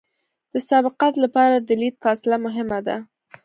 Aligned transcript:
د 0.53 0.55
سبقت 0.69 1.13
لپاره 1.23 1.55
د 1.59 1.69
لید 1.81 1.95
فاصله 2.03 2.37
مهمه 2.45 2.79
ده 2.87 2.97